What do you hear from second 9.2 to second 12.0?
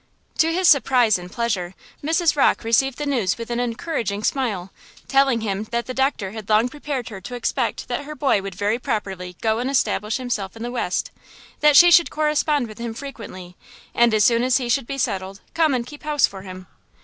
go and establish himself in the West; that she